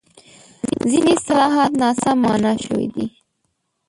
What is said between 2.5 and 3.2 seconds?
شوي دي.